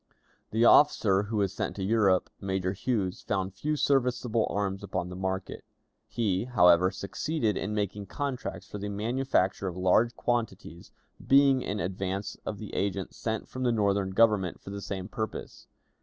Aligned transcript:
The 0.49 0.65
officer 0.65 1.21
who 1.29 1.37
was 1.37 1.53
sent 1.53 1.75
to 1.75 1.83
Europe, 1.83 2.31
Major 2.39 2.73
Huse, 2.73 3.21
found 3.21 3.53
few 3.53 3.75
serviceable 3.75 4.47
arms 4.49 4.81
upon 4.83 5.09
the 5.09 5.15
market; 5.15 5.63
he, 6.07 6.45
however, 6.45 6.89
succeeded 6.89 7.55
in 7.55 7.75
making 7.75 8.07
contracts 8.07 8.65
for 8.67 8.79
the 8.79 8.89
manufacture 8.89 9.67
of 9.67 9.77
large 9.77 10.15
quantities, 10.15 10.91
being 11.27 11.61
in 11.61 11.79
advance 11.79 12.35
of 12.47 12.57
the 12.57 12.73
agents 12.73 13.15
sent 13.15 13.47
from 13.47 13.61
the 13.61 13.71
Northern 13.71 14.09
Government 14.09 14.59
for 14.59 14.71
the 14.71 14.81
same 14.81 15.07
purpose. 15.07 15.67